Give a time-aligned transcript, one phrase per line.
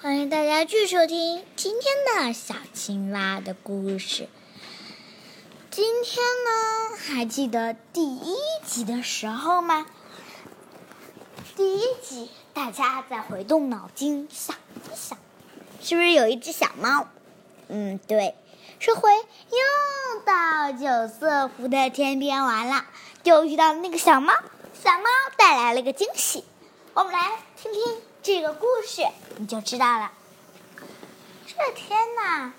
[0.00, 4.28] 欢迎大家继续收听今天的小青蛙的故事。
[5.72, 9.86] 今天呢，还记得第一集的时候吗？
[11.56, 15.18] 第一集大家在回动脑筋想一想，
[15.82, 17.08] 是不是有一只小猫？
[17.66, 18.36] 嗯，对，
[18.78, 22.84] 这回又到九色湖的天边玩了，
[23.24, 24.32] 就遇到那个小猫，
[24.80, 25.06] 小猫
[25.36, 26.44] 带来了个惊喜。
[26.94, 27.82] 我们来听听
[28.28, 29.06] 这个故事，
[29.38, 30.12] 你就知道了。
[31.46, 32.52] 这天呐，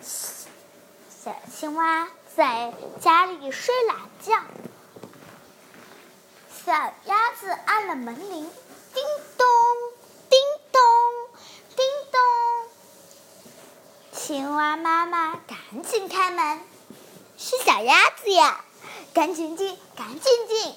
[0.00, 4.40] 小青蛙在家里睡懒觉，
[6.64, 6.72] 小
[7.06, 8.48] 鸭子按了门铃，
[8.94, 9.02] 叮
[9.36, 9.48] 咚，
[10.30, 10.38] 叮
[10.70, 10.80] 咚，
[11.74, 12.20] 叮咚。
[14.12, 16.60] 青蛙妈妈赶紧开门，
[17.36, 18.64] 是小鸭子呀，
[19.12, 20.76] 赶紧进，赶紧进。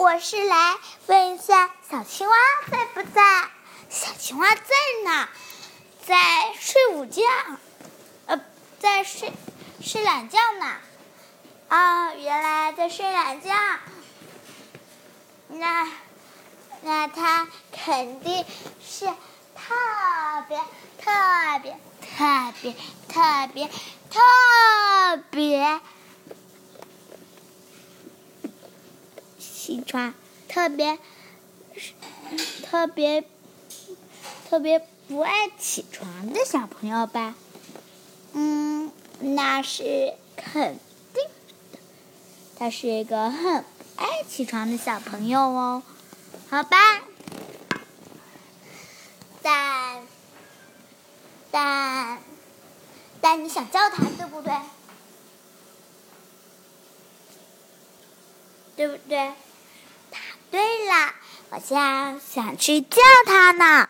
[0.00, 0.78] 我是来
[1.08, 2.34] 问一下小青蛙
[2.70, 3.50] 在不在？
[3.90, 4.62] 小青蛙在
[5.04, 5.28] 呢，
[6.06, 6.16] 在
[6.58, 7.22] 睡午觉，
[8.24, 8.40] 呃，
[8.78, 9.30] 在睡
[9.82, 10.74] 睡懒觉呢。
[11.68, 13.50] 啊，原来在睡懒觉。
[15.48, 15.86] 那
[16.80, 18.46] 那它肯定
[18.82, 19.14] 是特
[20.48, 20.58] 别
[20.98, 21.12] 特
[21.62, 22.72] 别特别
[23.06, 23.68] 特别特别。
[23.68, 24.22] 起床，
[25.16, 25.80] 特别
[30.48, 30.98] 特别
[32.64, 33.24] 特别
[34.48, 37.34] 特别不爱起床的小朋友吧？
[38.32, 40.78] 嗯，那是肯
[41.14, 41.24] 定
[41.72, 41.78] 的。
[42.56, 45.82] 他是一个很不爱起床的小朋友哦。
[46.48, 46.76] 好吧，
[49.42, 50.02] 但
[51.50, 52.18] 但
[53.20, 54.52] 但你想叫他，对不对？
[58.76, 58.96] 对不？
[59.08, 59.32] 对
[61.68, 63.88] 家，想想去叫他呢，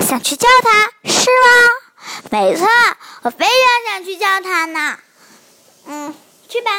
[0.00, 2.30] 想去叫他是吗？
[2.30, 2.66] 没错，
[3.22, 4.98] 我非常想去叫他呢。
[5.86, 6.14] 嗯，
[6.48, 6.70] 去吧。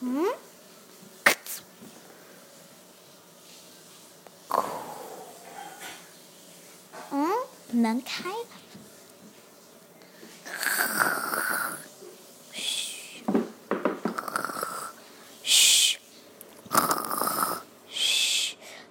[0.00, 0.32] 嗯，
[7.10, 7.30] 嗯，
[7.70, 8.46] 门开了。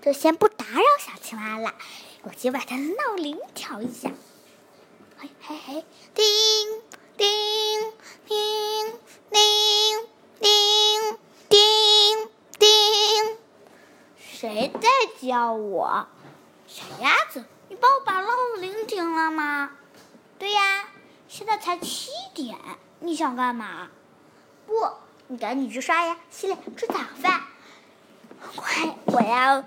[0.02, 1.76] 就先不打扰小青蛙了，
[2.24, 4.10] 我就把它的闹铃调一下。
[5.20, 5.86] 嘿嘿嘿，
[6.16, 6.26] 叮
[7.16, 7.94] 叮
[8.26, 8.94] 叮
[9.30, 10.10] 叮
[10.40, 11.20] 叮
[11.50, 13.38] 叮叮，
[14.18, 14.90] 谁在
[15.22, 16.08] 叫我？
[16.66, 19.70] 小鸭子，你帮我把闹铃停了吗？
[20.40, 20.90] 对呀，
[21.28, 22.58] 现在才七点，
[23.02, 23.90] 你想干嘛？
[24.66, 24.74] 不，
[25.28, 27.44] 你赶紧去刷牙、洗脸、吃早饭。
[28.56, 29.64] 快，我要。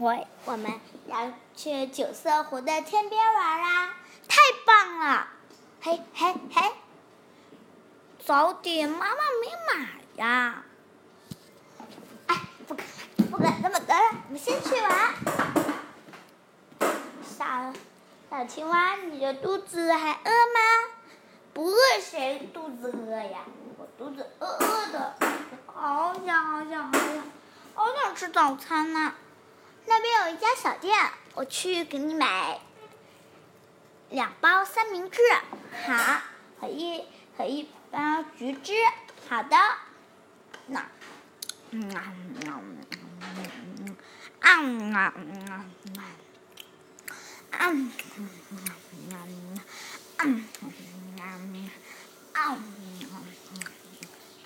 [0.00, 0.72] 我我们
[1.08, 3.94] 要去九色湖的天边玩啊！
[4.26, 5.28] 太棒了！
[5.82, 6.72] 嘿嘿嘿，
[8.24, 10.64] 早点，妈妈没买呀！
[12.28, 12.86] 哎，不管
[13.30, 15.14] 不敢那么多了，我们先去玩。
[17.22, 17.74] 小
[18.30, 20.94] 小青蛙，你的肚子还饿吗？
[21.52, 23.40] 不饿谁肚子饿呀？
[23.76, 25.14] 我肚子饿饿的，
[25.66, 27.22] 好想好想好想
[27.74, 29.12] 好想吃早餐呢。
[29.86, 32.60] 那边有一家小店，我去给你买
[34.10, 35.20] 两包三明治，
[35.86, 36.22] 好，
[36.60, 37.04] 和一
[37.36, 38.72] 和一包橘汁，
[39.28, 39.56] 好的。
[40.66, 40.86] 那，
[41.70, 42.78] 嗯啊嗯啊嗯
[44.40, 45.14] 啊嗯啊
[47.52, 47.92] 嗯
[49.10, 49.14] 啊
[50.22, 51.70] 嗯
[52.32, 52.58] 啊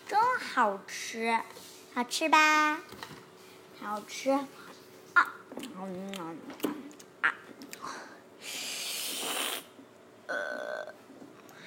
[0.06, 1.38] 真好吃，
[1.94, 2.80] 好吃吧？
[3.80, 4.38] 好吃。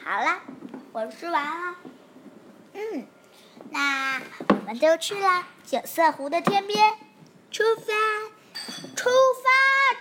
[0.03, 0.39] 好了，
[0.93, 1.75] 我吃完了。
[2.73, 3.07] 嗯，
[3.71, 6.97] 那我们就去了九色湖的天边，
[7.51, 7.93] 出发，
[8.95, 9.09] 出
[9.43, 9.49] 发，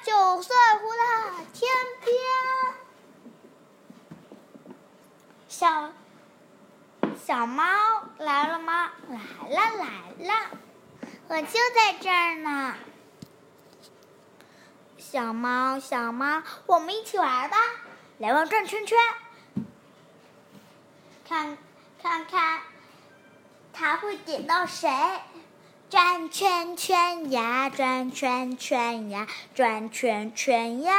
[0.04, 1.68] 九色湖的天
[2.04, 2.14] 边。
[5.48, 5.92] 小
[7.24, 7.64] 小猫
[8.18, 8.92] 来了吗？
[9.08, 9.18] 来
[9.48, 9.56] 了，
[10.18, 10.50] 来了，
[11.28, 12.74] 我就在这儿呢。
[15.16, 17.56] 小猫，小猫，我们一起玩吧！
[18.18, 18.98] 来，玩转圈圈，
[21.26, 21.56] 看，
[22.02, 22.60] 看看，
[23.72, 24.90] 它会点到谁？
[25.88, 30.92] 转圈圈呀，转圈圈呀，转圈圈呀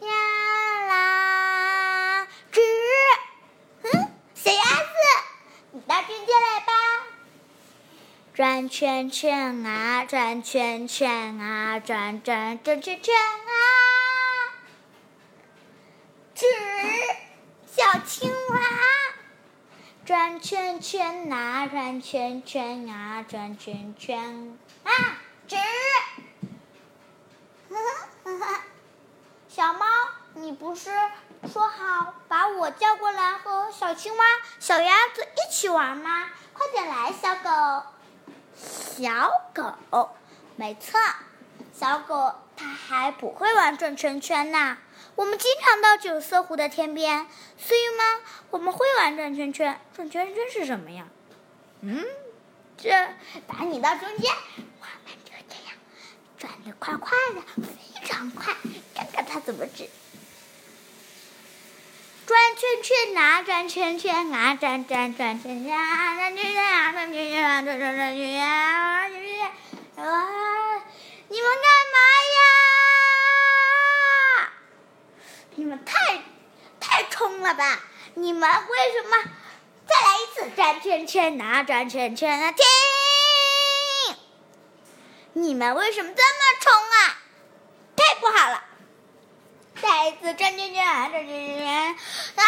[0.00, 0.08] 呀
[0.88, 2.26] 啦！
[2.50, 2.62] 吱，
[3.82, 4.94] 嗯，小鸭子，
[5.72, 6.72] 你到中间来吧。
[8.66, 13.54] 转圈圈啊，转圈圈啊，转转转圈圈啊。
[16.34, 16.44] 纸，
[17.64, 18.58] 小青蛙，
[20.04, 24.90] 转圈圈啊，转圈圈啊，转圈圈啊，
[25.46, 25.56] 纸。
[29.48, 29.86] 小猫，
[30.34, 30.90] 你不是
[31.52, 34.24] 说好把我叫过来和小青蛙、
[34.58, 36.30] 小鸭子一起玩吗？
[36.52, 37.86] 快点来，小狗。
[38.96, 40.08] 小狗，
[40.56, 40.98] 没错，
[41.78, 44.78] 小狗它还不会玩转圈圈呢。
[45.16, 47.26] 我们经常到九色湖的天边，
[47.58, 49.78] 所以呢，我们会玩转圈圈。
[49.94, 51.04] 转圈圈是什么呀？
[51.82, 52.06] 嗯，
[52.78, 52.90] 这
[53.46, 54.32] 把你到中间，
[54.80, 55.74] 我们就这样
[56.38, 58.54] 转的快快的，非常快。
[58.94, 59.86] 看看它怎么指。
[62.26, 69.46] 转圈圈啊，转圈圈啊，转转转圈圈啊，转圈圈啊，转圈圈啊，转转转圈圈啊，转圈圈
[70.04, 70.82] 啊！
[71.28, 71.98] 你们干嘛
[74.40, 74.48] 呀？
[75.54, 76.24] 你们太
[76.80, 77.78] 太冲了吧！
[78.14, 79.16] 你们为什么？
[79.86, 82.50] 再来一次转圈圈啊，转圈圈啊！
[82.50, 82.66] 停！
[85.34, 87.15] 你们为什么这么冲啊？
[90.06, 90.12] 太不好了！
[90.12, 90.78] 再一次转圈圈，
[91.10, 91.66] 转圈圈，
[92.36, 92.42] 啊！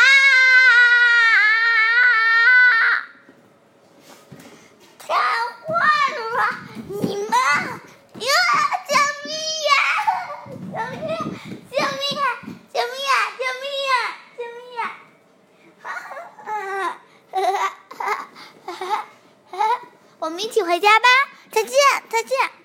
[4.98, 5.66] 太坏
[6.14, 6.38] 了，
[6.86, 7.32] 你们！
[8.14, 8.30] 呀！
[8.86, 8.94] 救
[9.24, 9.34] 命
[9.66, 9.70] 呀！
[10.72, 11.02] 救命！
[11.72, 12.24] 救命啊！
[12.72, 13.12] 救命啊！
[13.38, 13.92] 救命啊！
[14.38, 14.82] 救命啊！
[15.82, 16.50] 哈哈
[17.32, 17.42] 哈
[17.96, 18.00] 哈
[18.66, 18.70] 哈
[19.50, 19.58] 哈！
[20.20, 21.08] 我们一起回家吧，
[21.50, 21.74] 再见，
[22.08, 22.57] 再见。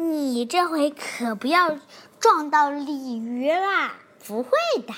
[0.00, 1.78] 你这回可不要
[2.18, 3.98] 撞到鲤鱼啦！
[4.26, 4.50] 不会
[4.86, 4.94] 的。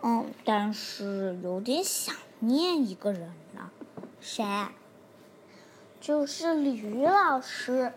[0.00, 3.70] 嗯，但是有点想念一个人呢。
[4.20, 4.44] 谁？
[6.00, 7.92] 就是鲤鱼老师。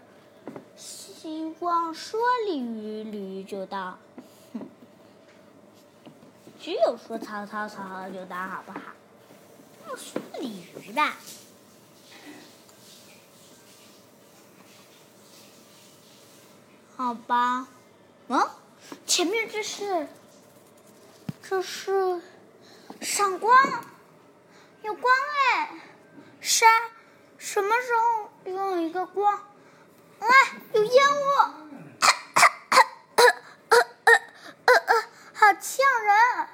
[0.75, 4.00] 希望说鲤鱼，鲤鱼就到。
[4.54, 4.62] 哼，
[6.60, 8.80] 只有说曹操，曹操就到，好不好？
[9.96, 11.16] 说鲤鱼吧。
[17.03, 17.68] 好吧，
[18.27, 18.48] 嗯，
[19.07, 20.07] 前面这是，
[21.42, 22.21] 这是
[23.01, 23.51] 闪光，
[24.83, 25.12] 有光
[25.56, 25.81] 哎，
[26.42, 26.69] 闪，
[27.39, 29.33] 什么时候有一个光？
[29.33, 30.27] 啊，
[30.74, 31.24] 有烟雾，
[32.00, 32.86] 咳咳咳
[33.68, 33.83] 咳
[34.68, 36.47] 咳咳好呛人！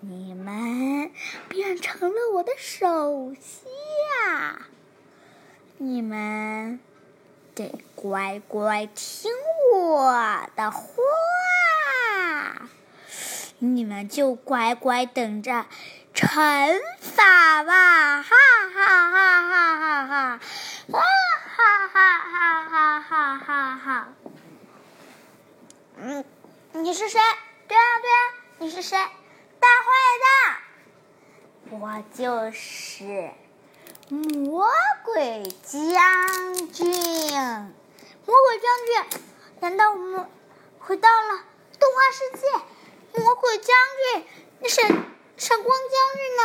[0.00, 1.12] 你们
[1.50, 4.62] 变成了我的手下，
[5.76, 6.80] 你们
[7.54, 9.30] 得乖乖听。
[9.96, 10.12] 我
[10.54, 10.84] 的话，
[13.60, 15.64] 你们就乖乖等着
[16.12, 18.22] 惩罚吧！
[18.22, 18.28] 哈
[18.74, 20.38] 哈哈哈哈哈！
[20.92, 21.00] 哈
[21.48, 24.08] 哈哈哈哈哈哈！
[25.96, 26.22] 嗯，
[26.72, 27.18] 你是谁？
[27.66, 28.18] 对啊对啊，
[28.58, 28.98] 你是谁？
[28.98, 29.88] 大坏
[31.70, 31.80] 蛋！
[31.80, 33.30] 我就是
[34.10, 34.68] 魔
[35.06, 35.80] 鬼将
[36.70, 36.86] 军。
[38.26, 39.20] 魔鬼将军。
[39.60, 40.26] 难道我们
[40.78, 41.44] 回到了
[41.78, 42.46] 动画世界？
[43.20, 43.74] 魔鬼将
[44.14, 44.24] 军，
[44.60, 44.86] 那闪
[45.36, 46.42] 闪光将军呢？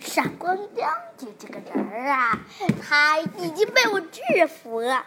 [0.00, 2.40] 闪光将军这个人儿啊，
[2.82, 5.06] 他已经被我制服了。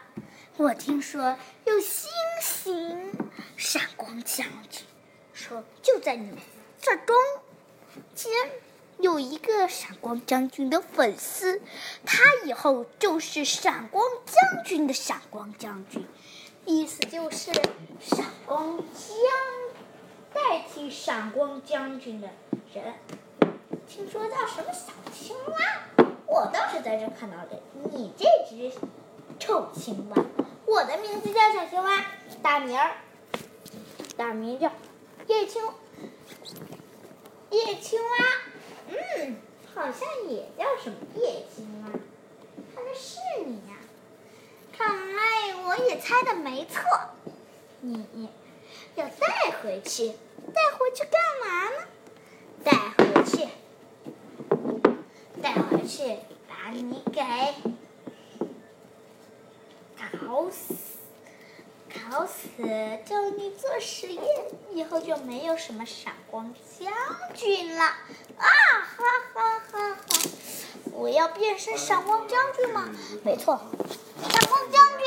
[0.57, 3.11] 我听说有新型
[3.57, 4.85] 闪光将军，
[5.33, 6.37] 说就在你们
[6.81, 7.15] 这中。
[8.13, 8.31] 间
[8.99, 11.61] 有一个闪光将军的粉丝，
[12.05, 16.05] 他以后就是闪光将军的闪光将军。
[16.65, 17.51] 意思就是
[18.01, 18.83] 闪光将
[20.33, 22.29] 代替闪光将军的
[22.73, 22.93] 人，
[23.87, 27.61] 听说叫什么小青蛙，我倒是在这看到的。
[27.93, 28.69] 你这只
[29.39, 30.17] 臭青蛙，
[30.65, 32.05] 我的名字叫小青蛙，
[32.43, 32.97] 大名儿，
[34.17, 34.69] 大名叫
[35.27, 35.63] 叶青，
[37.49, 38.25] 叶青蛙，
[38.89, 39.35] 嗯，
[39.73, 41.93] 好像也叫什么夜惊啊，
[42.75, 43.75] 看来是你呀。
[44.75, 46.81] 看来我也猜的没错，
[47.81, 48.29] 你
[48.95, 50.09] 要带回去，
[50.53, 51.75] 带回去干嘛呢？
[52.63, 53.47] 带回去，
[55.41, 57.21] 带回去，把你给
[60.25, 60.73] 搞死，
[61.89, 62.47] 搞死，
[63.05, 64.23] 叫你做实验，
[64.71, 66.93] 以后就没有什么闪光将
[67.33, 67.97] 军了。
[68.39, 68.47] 啊
[68.97, 69.03] 哈
[69.33, 69.97] 哈哈哈。
[70.93, 72.89] 我要变身闪光将军吗？
[73.23, 73.61] 没错
[74.21, 75.05] 闪光将军。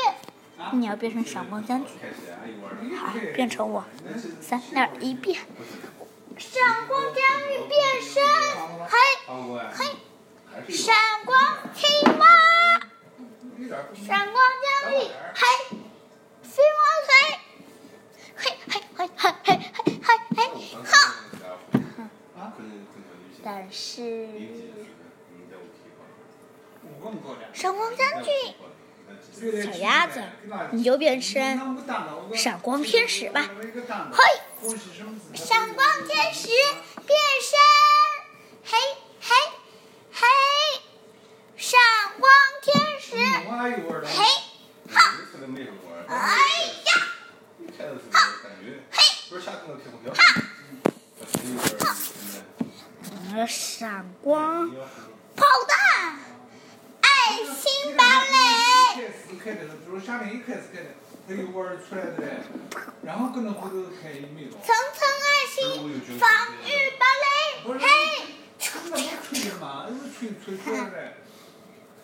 [0.79, 3.83] 你要变成闪光将军好变成我。
[4.41, 5.39] 三二一变。
[6.37, 8.23] 闪光将军变身。
[8.87, 8.97] 嘿
[9.73, 9.97] 嘿
[10.71, 12.25] 闪光青蛙
[14.07, 15.43] 闪光将军嘿
[18.35, 19.59] 嘿嘿嘿嘿嘿嘿
[20.03, 20.39] 嘿嘿
[20.83, 20.91] 哈
[23.45, 24.25] 但是，
[27.51, 28.33] 闪光将军，
[29.61, 30.23] 小鸭子，
[30.71, 31.59] 你就变身
[32.33, 33.49] 闪光天使吧，
[34.13, 34.23] 嘿，
[35.33, 36.47] 闪光天使
[37.05, 37.59] 变身，
[38.63, 38.77] 嘿，
[39.19, 39.35] 嘿，
[40.13, 40.25] 嘿，
[41.57, 41.77] 闪
[42.17, 42.31] 光
[42.61, 44.23] 天使，嘿，
[44.89, 45.19] 哈，
[46.07, 46.15] 哎
[46.85, 46.91] 呀，
[48.09, 48.15] 哈，
[48.89, 48.97] 嘿，
[50.13, 50.21] 哈。
[53.47, 54.69] 闪光
[55.35, 56.19] 炮弹，
[57.01, 57.07] 爱
[57.43, 58.37] 心堡垒，
[64.51, 65.57] 层层爱心
[66.19, 66.23] 防
[66.63, 66.65] 御
[66.99, 67.25] 堡垒，
[67.79, 67.85] 嘿，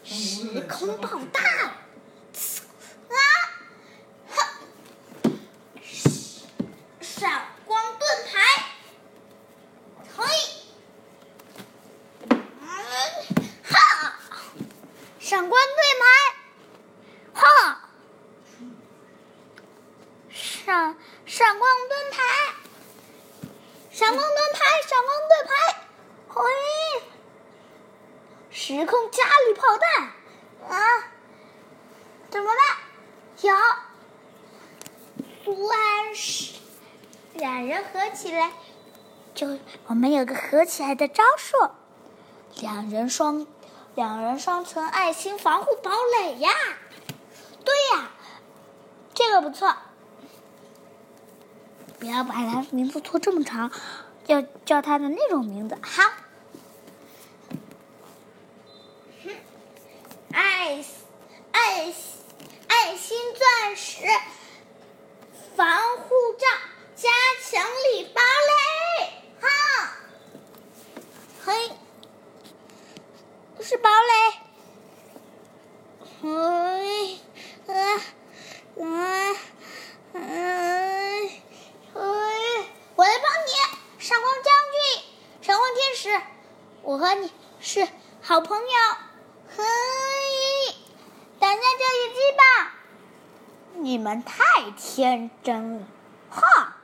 [0.03, 1.39] 时空炮弹。
[21.25, 22.21] 闪光盾牌，
[23.91, 25.51] 闪光盾牌，闪光盾牌，
[26.29, 26.41] 嘿！
[28.51, 30.13] 时空加力炮弹，
[30.69, 30.79] 啊！
[32.29, 32.77] 怎么办？
[33.41, 33.53] 有，
[35.55, 36.53] 算是
[37.33, 38.51] 两人合起来，
[39.33, 41.69] 就我们有个合起来的招数，
[42.61, 43.47] 两人双。
[43.95, 46.51] 两人双层爱心防护堡垒呀，
[47.65, 48.11] 对呀，
[49.13, 49.75] 这个不错。
[51.99, 53.69] 不要把他名字拖这么长，
[54.27, 55.77] 要叫他的那种名字。
[55.81, 56.03] 好，
[60.31, 60.83] 爱
[61.51, 61.93] 爱
[62.67, 64.05] 爱心钻石
[65.55, 66.47] 防护罩
[66.95, 67.09] 加
[67.43, 69.47] 强力堡垒，哈，
[71.45, 71.71] 嘿。
[73.61, 74.13] 是堡垒，
[76.23, 76.29] 哎，
[77.67, 77.71] 啊，
[78.79, 78.83] 啊，
[80.13, 80.19] 哎，
[81.93, 83.51] 我来帮你，
[83.99, 85.03] 闪光将军，
[85.41, 86.21] 闪光天使，
[86.81, 87.31] 我和你
[87.71, 87.87] 是
[88.23, 88.65] 好朋友，
[89.55, 89.63] 嘿，
[91.39, 92.73] 等下这一击吧，
[93.75, 95.85] 你们太天真了，
[96.31, 96.77] 哈，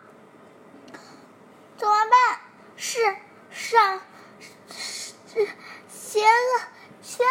[1.76, 2.40] 怎么办？
[2.78, 3.18] 是
[3.50, 4.00] 上
[4.70, 5.16] 是
[5.90, 6.62] 邪恶。
[7.02, 7.24] 邪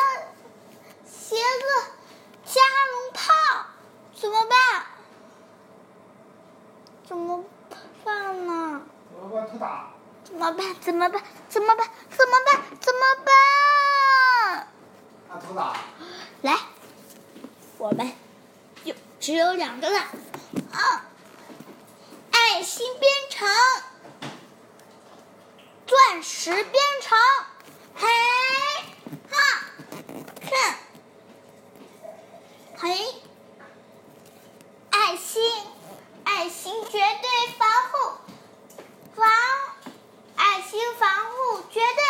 [1.06, 1.84] 邪恶
[2.44, 3.66] 加农炮
[4.16, 4.86] 怎么办？
[7.04, 7.44] 怎么
[8.04, 8.82] 办呢？
[9.12, 9.92] 我把头打。
[10.24, 10.74] 怎么办？
[10.80, 11.22] 怎么办？
[11.48, 11.88] 怎么办？
[12.10, 12.62] 怎么办？
[12.80, 14.68] 怎么办？
[15.28, 15.76] 把头打。
[16.42, 16.58] 来，
[17.78, 18.12] 我们
[18.84, 20.00] 有只有两个了。
[20.72, 21.04] 啊！
[22.32, 23.48] 爱心编程，
[25.86, 27.16] 钻石编程，
[27.94, 28.08] 嘿。
[32.76, 32.90] 嘿，
[34.90, 35.42] 爱心，
[36.24, 38.18] 爱心绝对防护，
[39.16, 39.26] 防
[41.74, 42.03] 绝对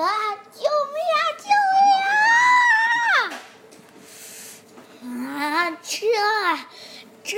[0.00, 0.36] 啊！
[0.52, 1.20] 救命啊！
[1.38, 1.44] 救
[1.76, 1.84] 命
[3.06, 3.28] 啊！
[5.04, 5.78] 啊！
[5.82, 5.88] 这
[7.24, 7.36] 这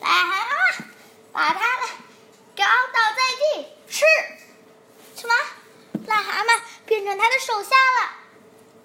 [0.00, 0.84] 癞蛤蟆，
[1.32, 1.82] 把他的
[2.56, 3.42] 搞倒在地，
[3.88, 4.04] 是？
[5.16, 5.32] 什么？
[6.06, 7.98] 癞蛤蟆变成他的手下了？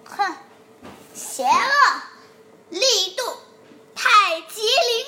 [0.06, 0.36] 哼！
[1.14, 2.02] 邪恶
[2.70, 3.38] 力度
[3.96, 5.03] 太极灵。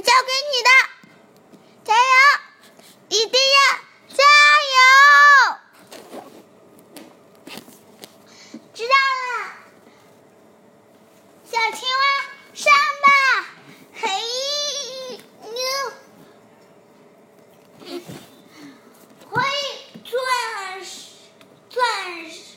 [0.00, 0.70] 交给你的。
[1.84, 2.00] 加油
[3.08, 3.58] 一定要
[4.14, 4.22] 加
[4.74, 4.76] 油。
[8.74, 9.56] 知道了。
[11.44, 12.04] 小青蛙
[12.54, 12.72] 上
[13.02, 13.08] 吧。
[13.94, 14.08] 嘿
[15.40, 15.60] 牛
[19.30, 19.40] 嘿
[20.04, 21.10] 钻石
[21.70, 22.55] 钻石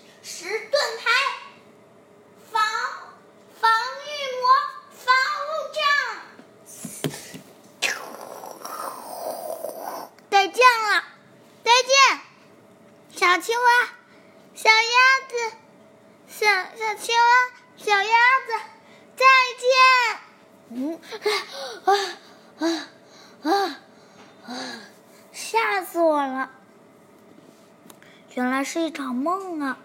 [28.39, 29.77] 原来是一场梦啊！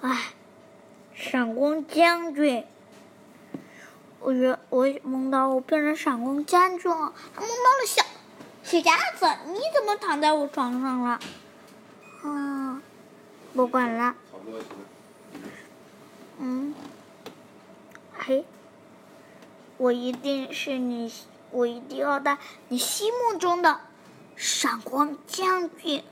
[0.00, 0.28] 哎，
[1.14, 2.64] 闪光将军，
[4.18, 8.02] 我觉我梦到我变成闪光将军了，还梦到了小
[8.62, 11.20] 小鸭子，你怎么躺在我床上了？
[12.24, 12.80] 嗯，
[13.52, 14.14] 不管了。
[16.38, 16.74] 嗯，
[18.16, 18.46] 嘿，
[19.76, 21.12] 我一定是你，
[21.50, 22.38] 我一定要当
[22.68, 23.80] 你心目中的
[24.34, 26.02] 闪光将军。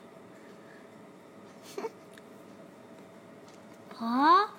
[4.00, 4.55] 啊，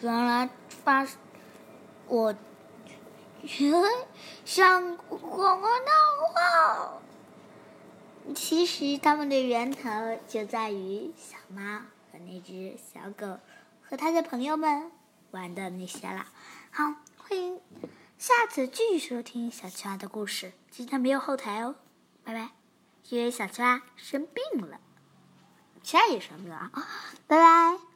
[0.00, 0.48] 原来
[0.88, 1.06] 发
[2.06, 2.34] 我，
[4.46, 5.92] 闪光大
[6.32, 7.02] 话。
[8.34, 9.90] 其实他们的源头
[10.26, 11.80] 就在于小猫
[12.10, 13.38] 和那只小狗
[13.82, 14.90] 和它的朋友们
[15.30, 16.24] 玩的那些了。
[16.70, 17.60] 好，欢迎
[18.16, 20.52] 下次继续收听小青蛙的故事。
[20.70, 21.74] 今天没有后台哦，
[22.24, 22.52] 拜拜。
[23.10, 24.80] 因为小青蛙生病了，
[25.82, 26.70] 其他也生病了，
[27.26, 27.87] 拜拜。